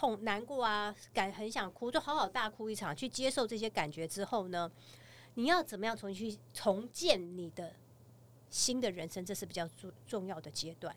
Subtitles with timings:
[0.00, 4.70] 痛、难过啊，感很想哭，就好好大哭一场，去接受这些感觉之后呢，
[5.34, 7.74] 你要怎么样重新去重建你的
[8.48, 9.22] 新的人生？
[9.22, 10.96] 这是比较重重要的阶段。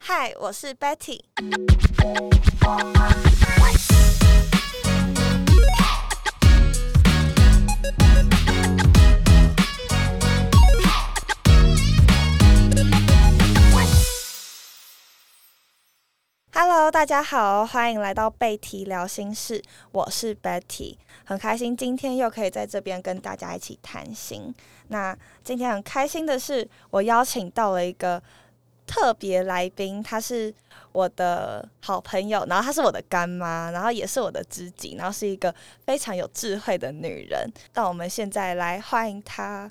[0.00, 1.24] 嗨，我是 Betty。
[16.90, 24.54] 大家好，欢迎来到贝提聊心事，我是 Betty，很开心今天又可以在这边跟大家一起谈心。
[24.88, 28.22] 那今天很开心的是，我邀请到了一个
[28.86, 30.54] 特别来宾，她是
[30.92, 35.52] 我的好朋友，然后她是我的干妈，然后也是我的知己，然后是一个
[35.86, 37.50] 非常有智慧的女人。
[37.74, 39.70] 那我们现在来欢迎她。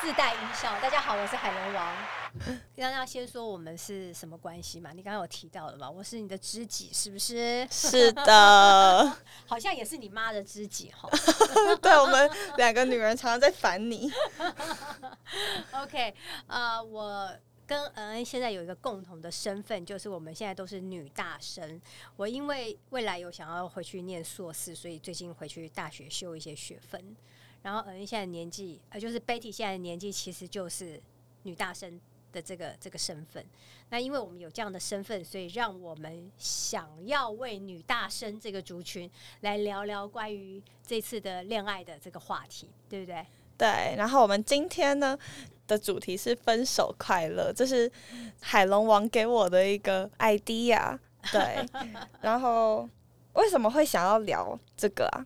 [0.00, 1.92] 自带音效，大家好，我是海龙王。
[2.76, 4.92] 刚刚先说我们是什么关系嘛？
[4.92, 5.90] 你刚刚有提到了嘛？
[5.90, 7.66] 我是你的知己，是不是？
[7.70, 11.08] 是的， 好像也是你妈的知己哈。
[11.82, 14.10] 对，我们两个女人常常在烦你。
[15.72, 16.14] OK，
[16.46, 17.30] 呃，我
[17.66, 21.80] 跟恩恩现在有一个共同的身份，就是我们现在都是女大生。
[22.16, 27.16] 我因为未来有想要回去念硕士，所以最近回去大学修一些学分。
[27.62, 31.02] 然后恩恩现在年纪，呃，就是 Betty 现在的年纪，其实就是
[31.42, 32.00] 女大生。
[32.32, 33.44] 的这个这个身份，
[33.90, 43.26] 那因为我们有这样的身份，所以让我们想要为女大生这个族群来聊聊关于这次的恋爱的这个话题，对不对？
[43.56, 43.94] 对。
[43.96, 45.18] 然后我们今天呢
[45.66, 47.90] 的主题是分手快乐，这是
[48.40, 50.98] 海龙王给我的一个 idea。
[51.32, 51.64] 对。
[52.20, 52.88] 然后
[53.32, 55.24] 为什么会想要聊这个啊？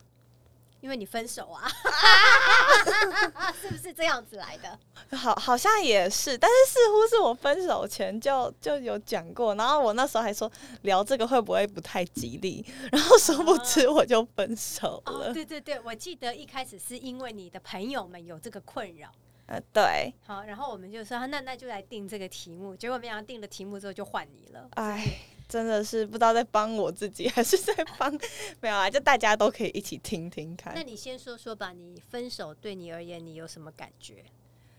[0.82, 1.66] 因为你分手啊，
[3.58, 5.16] 是不是这样子来的？
[5.16, 10.50] 好，好像也是，但是似乎是我分手前就就有讲过，然后我那时候还说
[10.82, 15.32] 聊这个会不会不太吉利，然后殊不知我就分手了。
[15.32, 19.08] 对对对，我记得一开始是因为你的朋友们有这个困扰，
[19.46, 20.12] 呃，对。
[20.26, 25.06] 好，然后我们就说那那就来定这个题目，结果没想到定了题目之后就换你了，哎。
[25.52, 28.10] 真的是不知道在帮我自己还是在帮
[28.62, 30.72] 没有啊，就大家都可以一起听听看。
[30.74, 34.24] 那你先说说吧，你分手对你而言你有什么感觉？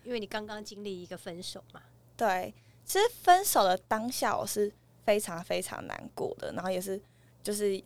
[0.04, 1.80] 因为你刚刚经历一个分手嘛。
[2.18, 2.52] 对，
[2.84, 4.74] 其实分手的当下我是
[5.06, 7.00] 非常非常难过的，然后也是
[7.44, 7.78] 就是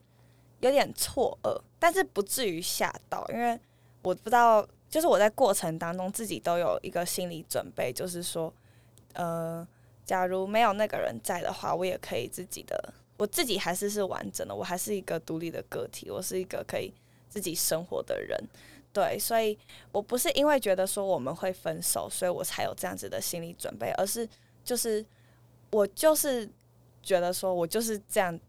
[0.61, 3.59] 有点错愕，但是不至于吓到，因为
[4.01, 8.53] 我不知道，就是我在过程当中自己都有一个心理准备，就是说，
[9.15, 9.67] 呃。
[10.07, 16.93] 假如没有那个人在的话，我也可以自己的，我自己还是是完整的，我还是一个独立的个体，我是一个可以
[17.27, 18.41] 自己生活的人，
[18.93, 19.59] 对，所以
[19.91, 24.27] 我不是因为觉得说我们会分手，所以我才有这样子的心理准备，而是
[24.63, 25.05] 就是
[25.71, 26.49] 我就是
[27.03, 28.39] 觉得说我就是这样，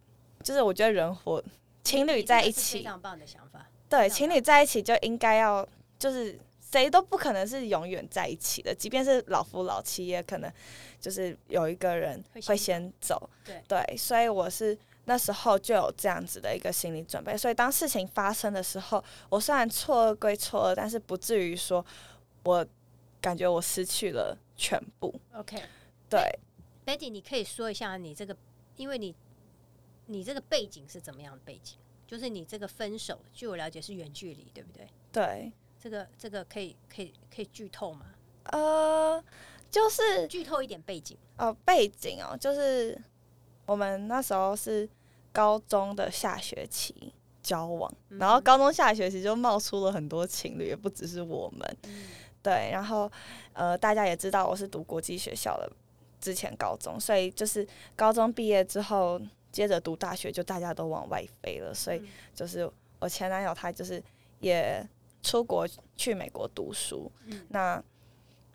[0.45, 1.43] 就是我觉得人活
[1.83, 6.39] 情侣在一起非常棒的想法，对，情侣在一起就应该要就是。
[6.71, 10.53] 谁都不可能是永远在一起的，即便是老夫老妻，也可能
[11.01, 13.31] 就是有一个人会先走。
[13.67, 14.77] 对，所以我是
[15.07, 17.35] 那时候就有这样子的一个心理准备。
[17.37, 21.85] 所以当事情发生的时候，我虽然错愕归错愕，但是不至于说
[22.45, 22.67] 我
[23.21, 25.15] 感觉我失去了全部。
[25.33, 25.63] OK，
[26.11, 26.21] 对
[26.85, 28.37] ，Betty，你可以说一下你这个，
[28.77, 29.15] 因为你
[30.05, 31.79] 你这个背景是怎么样的背景？
[32.07, 34.87] 就是你这个分手，据我了解是远距离，对不对？
[35.11, 35.51] 对。
[35.81, 38.07] 这个这个可以可以可以剧透吗？
[38.51, 39.23] 呃，
[39.71, 42.99] 就是剧透一点背景哦，背景哦，就是
[43.67, 44.89] 我们那时候是
[45.33, 47.13] 高中的下学期
[47.43, 51.77] 交往，然后高中下学期就冒出了很多情侣，也不只是我们，
[52.43, 53.11] 对，然后
[53.53, 55.71] 呃，大家也知道我是读国际学校的，
[56.19, 59.21] 之前高中，所以就是高中毕业之后
[59.53, 62.03] 接着读大学，就大家都往外飞了，所以
[62.35, 62.69] 就是
[62.99, 64.03] 我前男友他就是
[64.41, 64.85] 也。
[65.21, 67.11] 出国去美国读书，
[67.49, 67.83] 那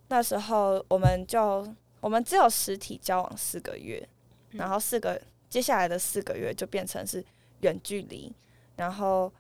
[0.08, 1.68] 那时候我们就
[2.00, 4.08] 我们只有实体交往四个月，
[4.52, 7.24] 然后四个接下来的四个月就变成是
[7.60, 8.34] 远距离，
[8.78, 9.32] 然后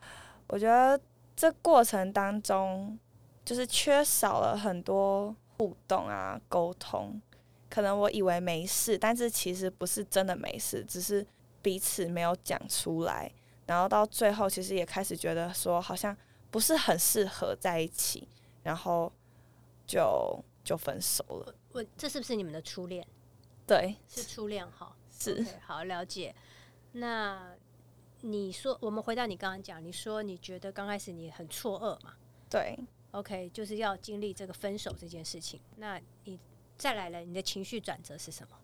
[0.48, 1.00] 我觉得
[1.36, 3.00] 这过程当中
[3.46, 7.20] 就是缺少了很多互动啊沟通，
[7.70, 11.26] 可能我以为没事，但是其实不是真的没事，只是
[11.62, 13.32] 彼此没有讲出来，
[13.66, 16.16] 然后到最后其实也开始觉得说好像。
[16.54, 18.28] 不是很适合在一起，
[18.62, 19.12] 然后
[19.88, 21.56] 就就分手了。
[21.72, 23.04] 我这是不是你们的初恋？
[23.66, 24.96] 对，是初恋哈。
[25.10, 26.36] 是好了解。
[26.92, 27.56] 那
[28.22, 32.14] 你说，我们回到你刚刚讲，你说你觉得刚开始你很错愕嘛？
[32.48, 32.78] 对。
[33.14, 35.60] OK，就是要经历这个分手这件事情。
[35.78, 36.40] 那你
[36.78, 38.56] 再来了，你的情绪转折是什么？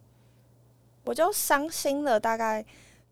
[1.06, 2.64] 我就伤心了，大概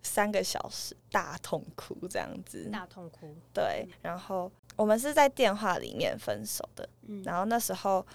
[0.03, 3.35] 三个小时大痛哭这样子，大痛哭。
[3.53, 8.05] 对，然后我们是在电话里面分手的，嗯，然后那时候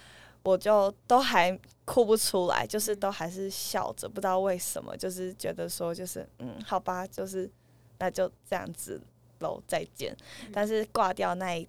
[0.42, 7.50] 我就都还哭不出来，就是都还是笑着，不知道为什么，就是觉得说就是嗯，好吧，就是
[7.98, 8.98] 那就这样子
[9.40, 10.16] 喽，再见。
[10.52, 11.68] 但是挂掉那一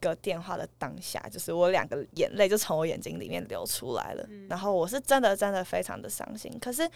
[0.00, 6.52] 个电话的当下，就是我两个眼泪就从我眼睛里面流出来了，然后我是真的真的非常的伤心。
[6.60, 6.88] 可是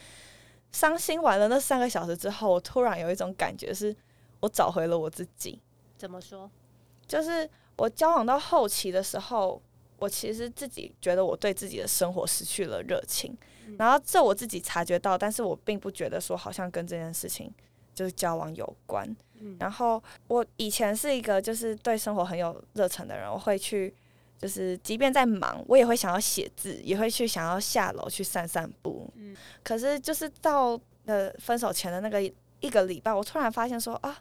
[0.73, 3.95] 伤心完了那三个小时之后，我突然有一种感觉，是
[4.41, 5.61] 我找回了我自己。
[5.97, 6.51] 怎么说？
[7.07, 9.61] 就是我交往到后期的时候，
[9.99, 13.37] 我其实自己觉得我对自己的生活失去了热情，
[13.79, 17.53] 然后这我自己察觉到，但是我并不觉得说好像跟这件事情
[17.95, 19.17] 就是交往有关。
[19.59, 23.95] 然后我以前是一个就是对生活很有热忱的人，我会去
[24.39, 29.11] 就是即便在忙，我也会想要写字，也会去想要下楼去散散步。
[29.17, 32.23] 嗯，可是就是到呃分手前的那个
[32.61, 34.19] 一个礼拜，我突然发现说啊。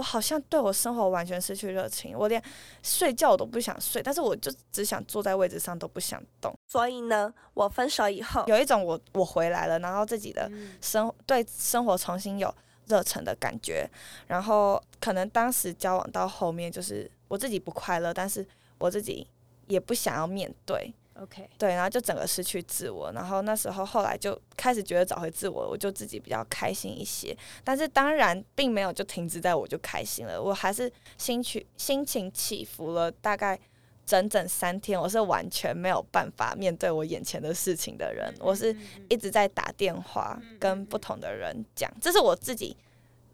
[0.00, 2.42] 我好像对我生活完全失去热情，我连
[2.82, 6.50] 睡觉我都不想睡，但是我就只想坐在位置上都不想动。
[6.66, 10.50] 所以呢，我分手以后有一种我我回来了，然后自己的
[10.80, 12.52] 生对生活重新有
[12.86, 13.86] 热忱的感觉。
[14.26, 18.46] 然后可能当时交往到后面，就是我自己不快乐，但是
[18.78, 19.26] 我自己
[19.66, 20.94] 也不想要面对。
[21.20, 27.36] OK，对，然后就整个失去自我，然后那时候后来就开始觉得找回自我，我就自己比较开心一些。
[27.62, 33.58] 但是当然并没有就停止在我就开心了，我还是心情心情起伏了大概
[34.06, 38.74] 整整三天，我是完全没有办法面对我眼前的事情的人，我是
[39.08, 42.76] 一直在打电话跟不同的人讲，这是我自己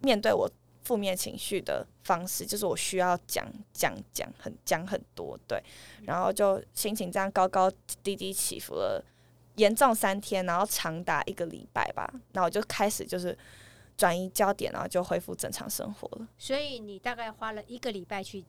[0.01, 0.51] 面对我。
[0.87, 5.61] 负面情绪的方式，就是我需要讲讲讲很讲很多，对，
[6.05, 7.69] 然后就心情这样高高
[8.05, 9.05] 低低起伏了，
[9.57, 13.37] 严重三天，然后长达一个礼拜吧，那我就开始就是
[13.97, 16.29] 转移焦点，然后就恢复正常生活了。
[16.39, 18.45] 所以你大概花了一个礼拜去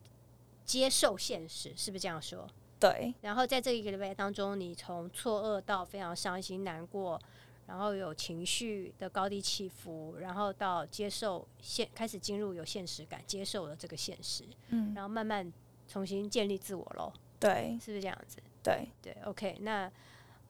[0.64, 2.46] 接受现实，是不是这样说？
[2.78, 3.12] 对。
[3.22, 7.20] 然后在这一个礼拜当中，你从错愕到非常伤心难过。
[7.68, 15.52] 然后有情绪的高低起伏，然后到接受现开始进入有现实感，接受了这个现实，嗯，然后慢慢
[15.86, 17.12] 重新建立自我喽。
[17.38, 18.38] 对，是不是这样子？
[18.62, 19.58] 对对，OK。
[19.60, 19.92] 那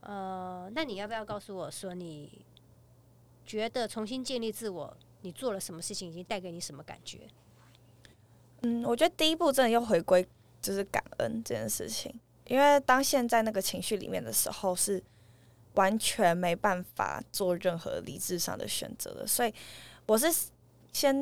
[0.00, 2.46] 呃，那你要不要告诉我说，你
[3.44, 7.26] 觉得重新建立自我，你做了什么事情，已经带给你什么感觉？
[8.62, 10.24] 嗯，我觉得第一步真的要回归
[10.62, 12.14] 就是感恩这件事情，
[12.46, 15.02] 因为当现在那个情绪里面的时候是。
[15.78, 19.54] 完全没办法做任何理智上的选择的，所以
[20.06, 20.26] 我是
[20.92, 21.14] 先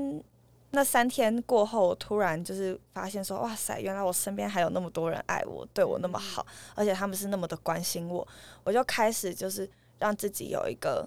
[0.71, 8.27] 那三天过后，突然就是发现说，哇塞，原来我身边还有那么多人爱我，对我那么好，而且他们是那么的关心我，
[8.65, 9.69] 我就开始就是
[9.99, 11.07] 让自己有一个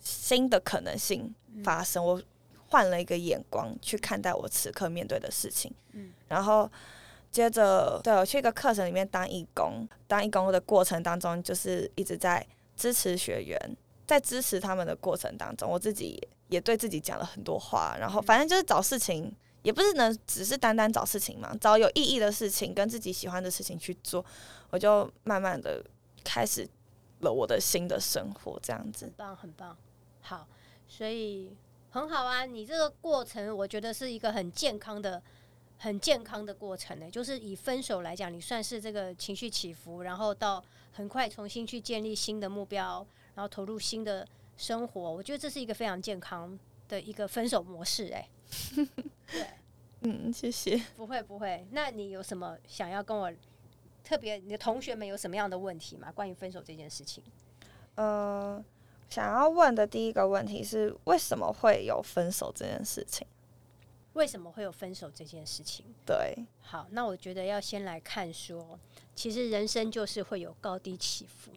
[0.00, 1.32] 新的可能性
[1.62, 2.20] 发生，我
[2.68, 6.68] 换了一个眼光去看待我此刻面对的事情，嗯，然后
[7.30, 12.44] 接着对我去一个课程里面当义工，当义工的过程当中，就是一直在。
[12.76, 13.76] 支持学员，
[14.06, 17.96] 在支持他们的过程当中，我自己也对自己讲了很多话。
[17.98, 24.24] 然后，反正就是找事情，也不是能只是单单找事情嘛，找有意义的事情，跟自己喜欢的事情去做。
[24.70, 25.84] 我就慢慢的
[26.24, 26.68] 开始
[27.20, 29.04] 了我的新的生活，这样子。
[29.06, 29.76] 很棒，很棒。
[30.20, 30.48] 好，
[30.88, 31.54] 所以
[31.90, 32.44] 很好啊。
[32.44, 35.22] 你这个过程，我觉得是一个很健康的、
[35.78, 37.10] 很健康的过程呢。
[37.10, 40.62] 就是以分手来讲，你算是这个情绪起伏，然后到。
[40.92, 46.58] 很快重新去建立新的目标，然后投入新的生活，我觉得这是一个非常健康
[46.88, 48.12] 的一个分手模式。
[48.12, 48.28] 哎，
[49.26, 49.46] 对，
[50.02, 50.76] 嗯，谢谢。
[50.96, 53.32] 不会不会，那你有什么想要跟我
[54.04, 54.36] 特别？
[54.36, 56.12] 你的同学们有什么样的问题吗？
[56.12, 57.22] 关于分手这件事情？
[57.94, 58.62] 呃，
[59.08, 63.26] 想要问的第一个问题是，为什么会有分手这件事情？
[64.14, 65.86] 为什么会有分手这件事情？
[66.04, 68.78] 对，好，那我觉得要先来看说，
[69.14, 71.52] 其实人生就是会有高低起伏，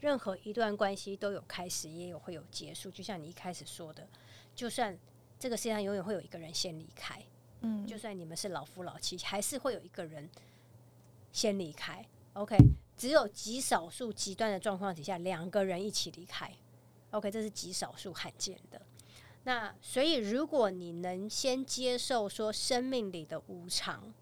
[0.00, 2.90] 任何一段关系都有开始，也有会有结束。
[2.90, 4.08] 就像你一开始说的，
[4.54, 4.96] 就算
[5.38, 7.24] 这个世界上永远会有一个人先离开，
[7.62, 10.28] 嗯，就算你们是老夫老妻，还是会有一个人
[11.32, 12.04] 先离开。
[12.34, 12.56] OK，
[12.96, 16.50] 只有极少数极端的状况底下，两个人一起离开。
[17.10, 18.80] OK，这是极少数罕见的。
[19.44, 24.14] 那所以，如果你能先接受说生命里的无常，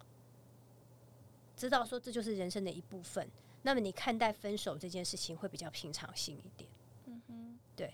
[1.61, 3.29] 知道说这就是人生的一部分，
[3.61, 6.71] 那么你看待分手这件事情会比较平常心一点。
[7.05, 7.93] 嗯哼，对。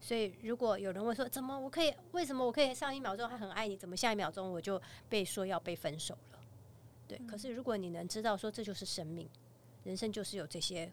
[0.00, 1.94] 所以，如果有人问说，怎么我可以？
[2.10, 3.76] 为什么我可以上一秒钟还很爱你？
[3.76, 6.40] 怎么下一秒钟我就被说要被分手了？
[7.06, 7.16] 对。
[7.18, 9.30] 可是，如果你能知道说这就是生命，
[9.84, 10.90] 人生就是有这些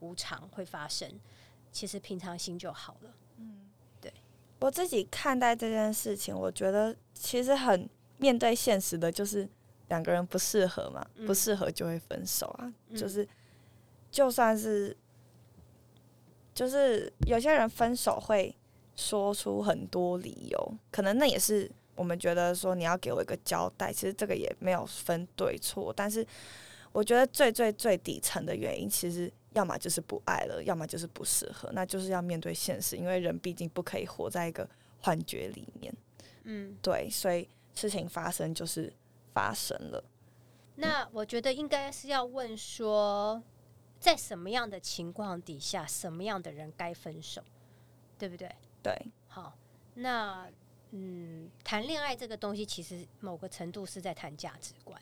[0.00, 1.10] 无常会发生，
[1.72, 3.14] 其实平常心就好了。
[3.38, 3.70] 嗯，
[4.02, 4.12] 对
[4.60, 9.48] 我自己看待这件事情，我觉得其实很面对现实的，就是
[9.94, 12.72] 两个人不适合嘛，嗯不适合就会分手啊。
[12.88, 13.26] 嗯就是
[14.10, 14.96] 就算是，
[16.54, 18.54] 就是有些人分手会
[18.96, 23.92] 说出很多理由，可能那也是我们觉得说你要给我一个交代。
[23.92, 26.26] 其实这个也没有分对错，但是
[26.92, 34.68] 我觉得最最最底层的原因，其实要么就是不爱了，要么就是不适合，那就是要面对现实，因为人毕竟不可以活在一个
[35.00, 35.92] 幻觉里面。
[36.44, 38.92] 嗯，对，所以事情发生就是
[39.34, 40.02] 发生了。
[40.76, 43.42] 那我觉得应该是要问说，
[44.00, 47.42] 在什么样的情况底下，什么样的人该分手，
[48.18, 48.50] 对不对？
[48.82, 49.56] 对，好，
[49.94, 50.48] 那
[50.92, 55.00] 嗯，谈恋爱这个东西，其实某个程度是在谈价值观。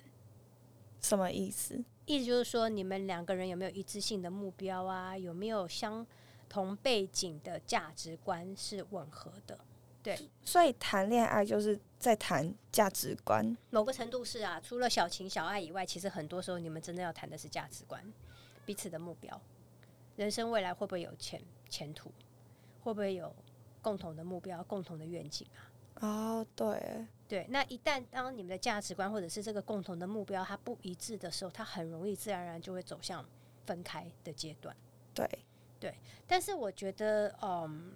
[1.01, 1.83] 什么意思？
[2.07, 5.17] 意思就是说，你们两个人有没有一致性的目标啊？
[5.17, 6.07] 有没有相
[6.49, 9.59] 同背景的价值观是吻合的？
[10.02, 13.56] 对，所以谈恋爱就是在谈价值观。
[13.71, 14.61] 某个程度是啊。
[14.61, 18.04] 除了小情小爱以外，其实很多时候你们真的要谈的是价值观，
[18.66, 19.40] 彼此的目标，
[20.16, 22.11] 人生未来会不会有前前途？
[22.82, 23.32] 会不会有
[23.80, 25.71] 共同的目标、共同的愿景啊？
[26.00, 33.25] 哦，对，对，那一旦当你们的价值观或者是这个共同的目标它不一致的时候，它很容易自然而然就会走向
[33.66, 34.75] 分开的阶段。
[35.14, 35.94] 对，
[36.26, 37.92] 但是我觉得，嗯，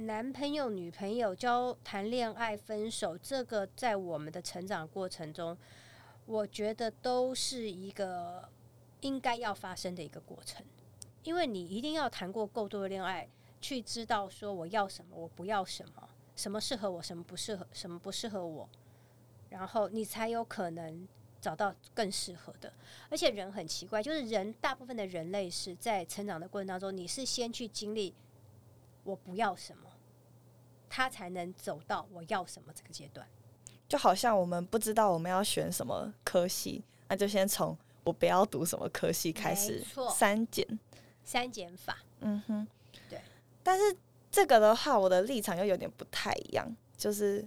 [0.00, 5.54] 男朋友、女朋友交谈恋爱、分手，这个在我们的成长过程中，
[6.24, 8.48] 我觉得都是一个
[9.02, 10.64] 应该要发生的一个过程，
[11.22, 13.28] 因为你一定要谈过够多的恋爱，
[13.60, 18.66] 去知道说我要什么，我不要什么，什么适合我，什么不适合，什么不适合我，
[19.50, 21.06] 然后你才有可能
[21.42, 22.72] 找到更适合的。
[23.10, 28.14] 而且人很奇怪，就是人大部分的人类是在成长的过程当中，你是先去经历
[29.04, 29.89] 我不要什么，
[30.90, 33.26] 他才能走到我要什么这个阶段。
[33.88, 40.78] 就好像我们不知道我们要选什么科系，那就先从我不要读什么科系开始没错删减。
[41.24, 42.66] 三减法，嗯哼，
[43.08, 43.20] 对。
[43.62, 43.96] 但是
[44.30, 47.44] 这个的话，我的立场又有点不太一样，就是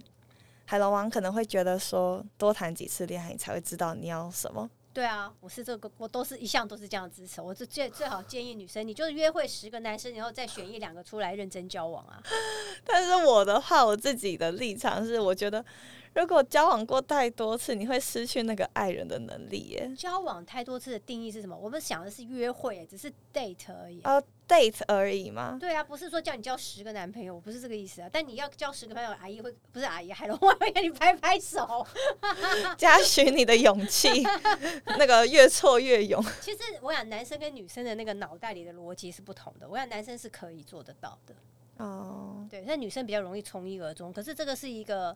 [0.64, 4.68] 海龙王可能会觉得说，多谈几次恋爱，你才会知道你要什么。
[4.94, 7.42] 对啊，我是这个，我都是一向都是这样支持。
[7.42, 12.22] 我最最最好建议女生，你就是约会十个男生，然后再选一两个出来认真交往啊。
[12.86, 15.64] 但是我的话，我自己的立场是，我觉得
[16.20, 19.92] 如果交往过太多次，你会失去那个爱人的能力耶。
[19.96, 21.56] 交往太多次的定义是什么？
[21.56, 24.00] 我们想的是约会，只是 date 而已。
[24.04, 25.56] 呃，date 而已吗。
[25.60, 28.08] 对啊，不是说叫你交十个男朋友，不是这个意思啊。
[28.12, 31.84] 但你要交十个朋友，阿姨会不是阿姨，海龙王会给你拍拍手。
[32.78, 34.22] 嘉许你的勇气，
[34.98, 36.24] 那个越挫越勇。
[36.40, 39.68] 其实我想，男生跟女生的那个脑袋里的逻辑是不同的。
[39.68, 41.34] 我想男生是可以做得到的，
[41.78, 44.12] 哦，对，那女生比较容易从一而终。
[44.12, 45.14] 可是这个是一个，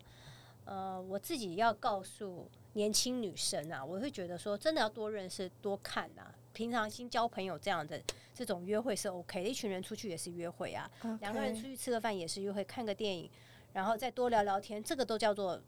[0.69, 6.31] 呃，我自己要告诉年轻女生啊，我会觉得说，真的要多认识、多看啊。
[6.53, 7.99] 平常心交朋友这样的
[8.35, 10.89] 这种约会是 OK 的，一群人出去也是约会啊。
[11.21, 13.27] 两个人出去吃个饭也是约会，看个电影，
[13.73, 15.59] 然后再多聊聊天，这个都叫做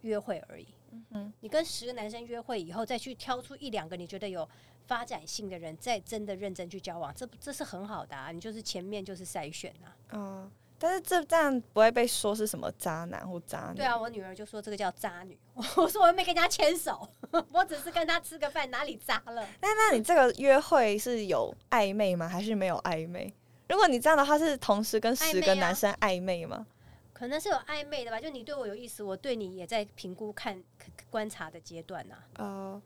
[0.00, 0.66] 约会而已。
[1.10, 4.48] 嗯你跟十个男生约会以后，再去挑出一两个你觉得有
[4.86, 8.32] 发展性的人，再真的认真去交往，这这是很好的啊。
[8.32, 9.96] 你就是前面就是筛选啊。
[10.10, 10.50] 哦，
[10.82, 13.76] 但是这这样不会被说是什么渣男或渣女？
[13.76, 15.38] 对啊，我女儿就说这个叫渣女。
[15.76, 17.06] 我说我又没跟人家牵手，
[17.52, 19.46] 我只是跟她吃个饭，哪里渣了？
[19.60, 22.26] 那那你这个约会是有暧昧吗？
[22.26, 23.32] 还是没有暧昧？
[23.68, 26.66] 如果你这样的话，是同时跟十个男生暧昧吗？
[27.12, 30.62] 可能是有暧昧的吧，就你对我有意思，我对你也在评估、看、
[31.10, 32.80] 观察的阶段呐、哦，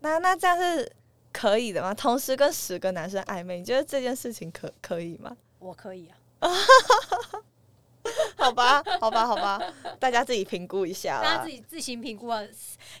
[0.00, 0.90] 那那这样是
[1.30, 1.92] 可以的吗？
[1.92, 5.36] 同时跟十个男生暧昧，你觉得这件事情可可以吗？
[5.58, 6.08] 我可以
[6.40, 6.48] 啊，
[8.44, 9.60] 好吧，好吧，好吧，
[9.98, 11.50] 大家自己评估一下大家自。
[11.50, 12.42] 己自行评估啊。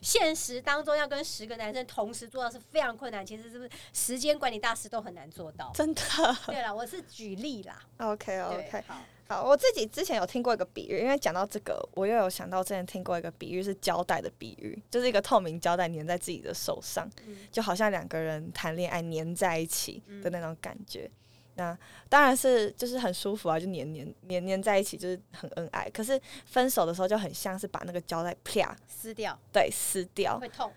[0.00, 5.70] 现实当中要跟十个男生同时做到是非常困难，其实是不是时间管理大师都很难做到？
[5.74, 6.02] 真的
[6.46, 7.78] 对啦，我是举例啦。
[7.98, 8.96] ，OK OK，好，
[9.28, 21.10] 好，我自己之前有听过一个比喻，因为讲到这个，我又有想到之前听过一个比喻是胶带的比喻，就是一个透明胶带粘在自己的手上，嗯就好像两个人谈恋爱粘在一起的那种感觉。
[21.56, 21.76] 那
[22.08, 25.88] 当然是就是很舒服啊，就黏黏黏黏在一起，就是很恩爱。
[25.90, 30.72] 可是分手的时候就很像是把那个胶带啪撕掉对撕掉，会痛。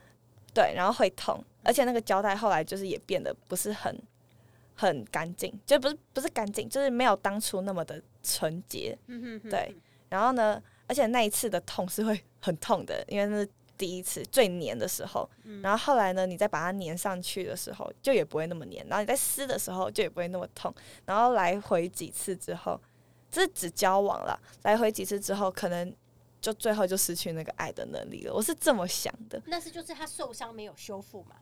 [0.54, 3.96] 对，然后会痛，而且那个胶带后来就是也变得不是很
[4.76, 8.98] 很干净，就不是不是干净，就是没有当初那么的纯洁。
[9.06, 9.76] 嗯哼哼对，
[10.10, 15.30] 然后呢，而且那一次的痛是会很痛的，因为那是第一次最黏的时候。
[15.44, 18.86] 嗯然后后来呢，你再把它粘上去的时候，就也不会那么黏。
[18.88, 20.74] 然后你在撕的时候，就也不会那么痛。
[21.06, 22.80] 然后来回几次之后，
[23.30, 25.94] 这是只交往了，来回几次之后，可能
[26.40, 28.34] 就最后就失去那个爱的能力了。
[28.34, 29.42] 我是这么想的。
[29.46, 31.36] 那是就是他受伤没有修复嘛？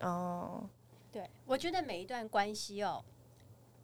[0.00, 0.68] 哦，
[1.12, 3.04] 对，我觉得每一段关系哦，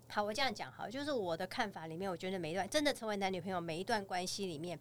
[0.09, 4.76] 好，我这样讲好，就是我的看法里面，我觉得每一段真的成为男女朋友，每一段关系里面，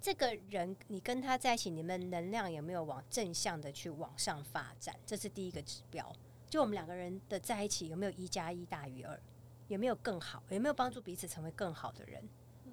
[0.00, 6.12] 这个人你跟他在一起，你们能量有没有往正向的去往上发展，这是第一个指标。
[6.48, 9.20] 就我们两个人的在一起有没有一加一大于二，
[9.66, 12.22] 有没有更好，有没有帮助彼此成为更好的人？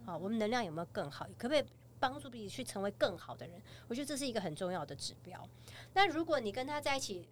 [0.05, 1.63] 啊，我们能量有没有更好，可不可以
[1.99, 3.59] 帮助彼此去成为更好的人？
[3.87, 5.45] 我觉得这是一个很重要的指标。
[5.93, 7.27] 那如果你跟他在一起，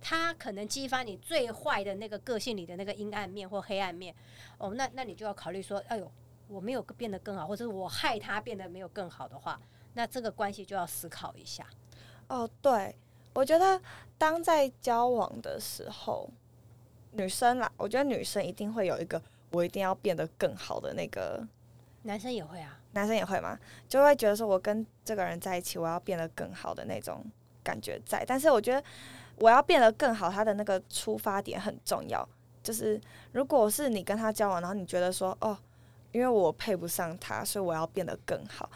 [0.00, 4.14] 他可能激发你最坏的那个个性里的那个阴暗面或黑暗面，
[4.58, 6.10] 哦，那那你就要考虑说，哎呦，
[6.48, 9.60] 我没有变得更好，或者我害他变得没有更好的话，
[9.94, 11.66] 那这个关系就要思考一下。
[12.28, 12.94] 哦，对，
[13.34, 13.80] 我觉得
[14.18, 16.28] 当在交往的时候，
[17.12, 21.46] 女生啦，我觉得女生一定会有一个我一定要变得更好的那个，
[22.02, 23.58] 男生也会啊，男生也会吗？
[23.88, 27.24] 就会觉得说我跟这个人在一起，我要变得更好的那种
[27.62, 28.82] 感觉在，但是我觉得。
[29.38, 32.26] 我要变得更好，他的那个出发点很重要。
[32.62, 32.98] 就是
[33.32, 35.54] 如果是你跟他交往，然后你觉得说，哦，
[36.16, 38.70] 因为我配不上他，所以我要变得更好，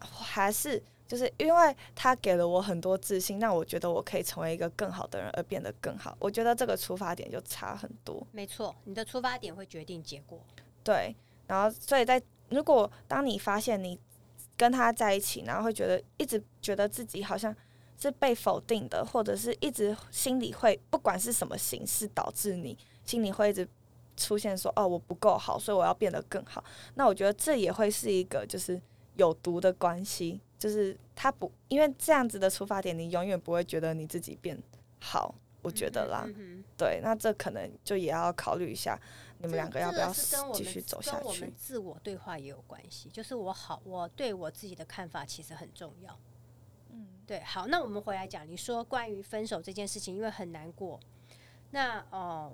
[0.00, 6.16] 还是就是因为他给了我很多自信，让我觉得我可以成为一个更好的人而变得更好。
[6.18, 8.26] 我觉得这个出发点就差很多。
[8.32, 10.40] 没错，你的出发点会决定结果。
[10.82, 11.14] 对，
[11.46, 13.96] 然后所以在如果当你发现你
[14.56, 17.54] 跟他在一起，然后会觉得一直觉得自己好像。
[17.94, 23.68] 是被否定的，或者是一直心里会不管是什么形式导致你心里会一直
[24.16, 26.62] 出现说哦我不够好，所以我要变得更好。
[26.94, 28.80] 那我觉得这也会是一个就是
[29.16, 34.56] 有毒的关系，就是他不因为这样子的出发点，你永远不会觉得你自己变
[35.00, 35.34] 好。
[35.64, 36.26] 我觉得啦，
[36.76, 38.98] 对，那这可能就也要考虑一下，
[39.38, 40.12] 你们两个要不要
[40.52, 41.18] 继续走下去？
[41.18, 46.18] 跟我们自我对话也有关系，就是我好，我对我自己的看法其实很重要。
[46.90, 50.98] 嗯对，好，那我们回来讲，你说关于分手这件事情，因为很难过，
[51.70, 52.52] 那哦，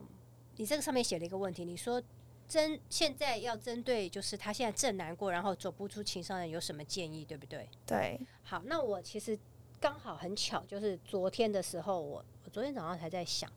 [0.59, 2.03] 你这个上面写了一个问题，你说
[2.49, 7.69] 针现在要针对就是他现在正难过，然后走不出情伤的有什么建议，对不对？
[7.87, 9.39] 对，好，那我其实
[9.81, 13.51] 刚好很巧，就是昨天的时候，我我昨天早上才在想，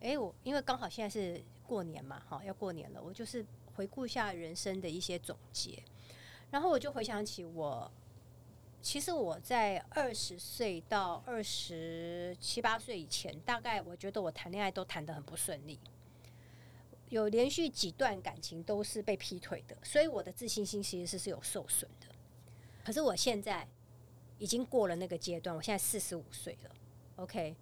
[0.00, 5.82] 哎，我因为刚好现在是过年嘛，哈，要过年了，我就是回顾一下人生的一些总结，
[6.50, 7.90] 然后我就回想起我。
[8.82, 15.76] 其实我在二十岁到二十七八岁以前，大概我觉得我谈恋爱都谈得很不顺利，
[17.08, 22.06] 有连续几段感情都是被劈腿的，所以我的自信心其实是是有受损的。
[22.84, 23.66] 可是我现在
[24.38, 26.70] 已经过了那个阶段，我现在四十五岁了。
[27.16, 27.56] OK，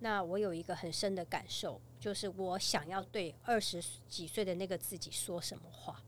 [0.00, 6.02] 那我有一个很深的感受，就是我想要对二十几岁的那个自己说什么话。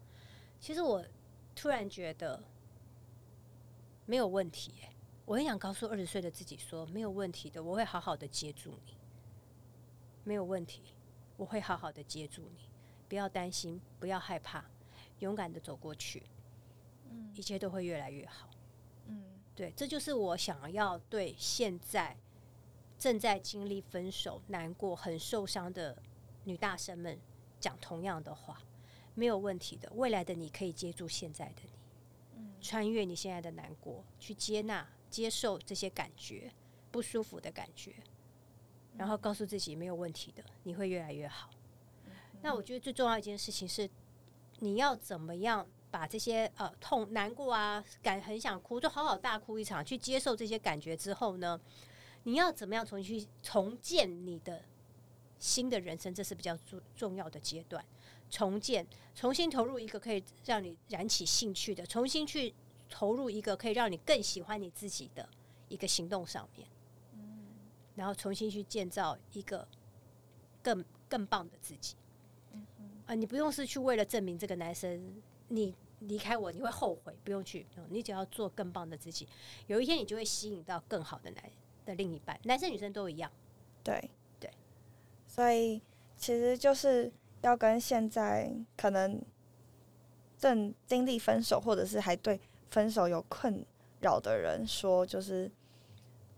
[0.61, 1.05] 其实我
[1.55, 2.42] 突然觉得。
[4.07, 4.75] 没有问题，
[5.25, 8.92] 我很想告诉二十岁的自己说，没有问题的，我会好好的接住你，
[10.25, 10.83] 没有问题，
[11.38, 12.68] 我会好好的接住你，
[13.14, 14.64] 不要担心，不要害怕，
[15.20, 16.20] 勇敢的走过去，
[17.09, 18.50] 嗯，一切都会越来越好，
[19.07, 19.22] 嗯，
[19.55, 22.16] 对，这就是我想要对现在
[22.98, 25.96] 正在经历分手、难过、很受伤的
[26.42, 27.16] 女大生们
[27.61, 28.61] 讲同样的话，
[29.14, 31.70] 没有问题的，未来的你可以接住现在的你。
[32.38, 32.55] 嗯。
[32.61, 36.53] 穿越你现在的难过，去接纳、接受这些感觉、
[36.90, 37.94] 不舒服的感觉，
[38.98, 41.48] 然后告诉自己没有问题的，你会越来越好。
[42.45, 43.89] 那我觉得最重要一件事情是，
[44.59, 51.59] 你要怎么样把这些呃痛、难过啊、感很想哭，就好好大哭一场，去接受这些感觉之后呢，
[52.25, 54.63] 你要怎么样重新去重建你的
[55.39, 56.15] 新的人生？
[56.15, 57.83] 这是比较重重要的阶段。
[58.29, 62.55] 重建，重新投入一个可以让你燃起兴趣的，重新去
[62.91, 65.27] 投入一个可以让你更喜欢你自己的
[65.69, 66.69] 一个行动上面，
[67.15, 67.47] 嗯，
[67.95, 69.67] 然后重新去建造一个
[70.63, 71.95] 更更棒的自己，
[73.07, 75.14] 嗯啊，你不用是去为了证明这个男生
[75.49, 79.29] 你离开我你会后悔，不用去，你只要做更棒的自己，
[79.67, 81.45] 有一天你就会吸引到更好的男
[81.85, 83.31] 的另一半，男生女生都一样，
[83.83, 84.51] 对对，
[85.27, 85.81] 所以
[86.17, 87.12] 其实就是。
[87.45, 89.21] 要跟现在可能
[90.38, 92.40] 正经历分手，或者是还对
[92.71, 93.62] 分手有困
[94.01, 95.53] 扰的人说，就是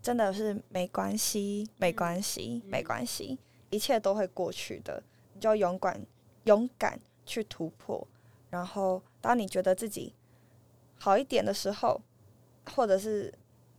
[0.01, 5.01] 真的是没关系，没关系，没关系，一切都会过去的。
[5.33, 6.05] 你就勇敢
[6.47, 8.07] 勇敢去突破。
[8.49, 10.13] 然后当你觉得自己
[10.97, 12.01] 好一点的时候
[12.73, 13.33] 或者是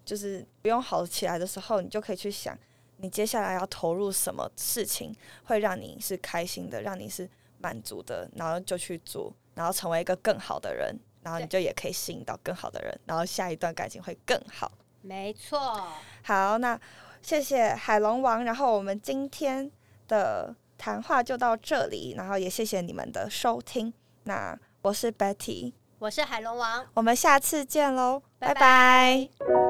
[0.05, 2.57] 就是不用好起来的时候你就可以去想
[2.99, 7.29] 你接下来要投入什么事情会让你是开心的让你是
[7.59, 14.71] 满足的然后就去做然后成为一个更好的人然后你就也可以吸引到更好的人然后下一段感情会更好。
[15.03, 15.89] 没错。
[16.23, 16.79] 好那
[17.21, 19.71] 谢谢海龙王然后我们今天
[20.07, 20.55] 的
[20.89, 23.93] 谈话就到这里然后也谢谢你们的收听。
[24.25, 26.87] 那我是 betty 我是海龙王。
[26.95, 29.68] 我们下次见喽拜拜。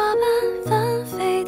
[0.00, 0.24] 花瓣
[0.64, 1.39] 纷飞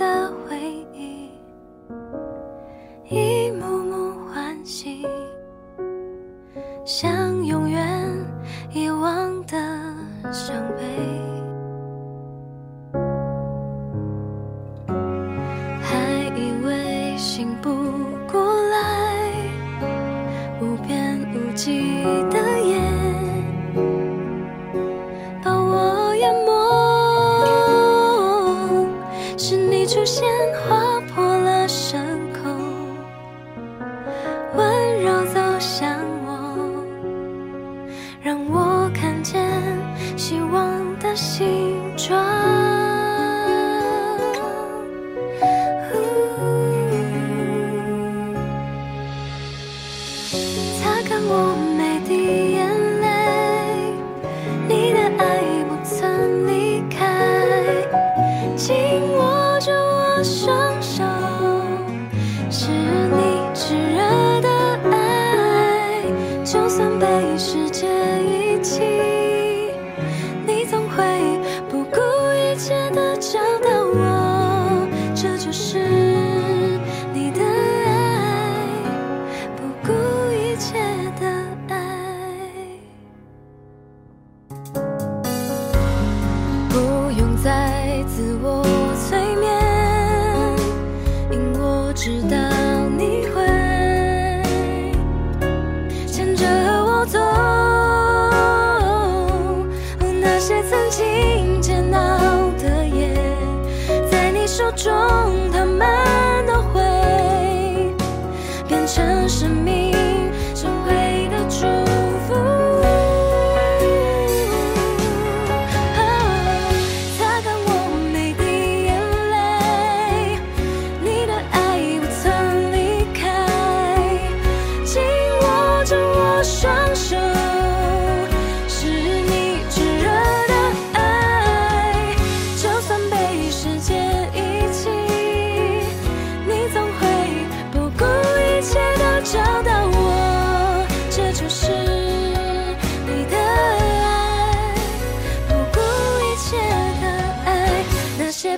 [92.03, 92.62] 知道。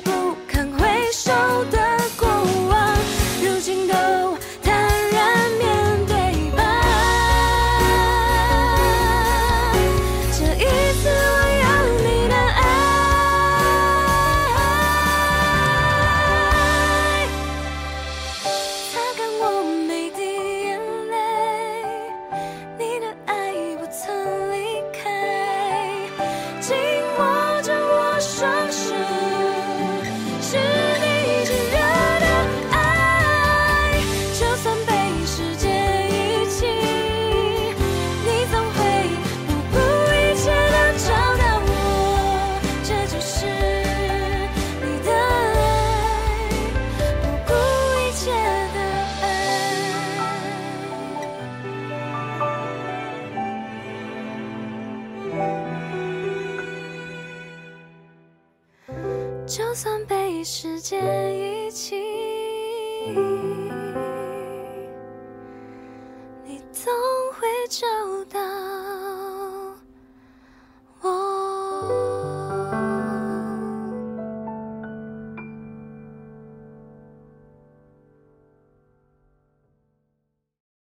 [0.05, 0.34] people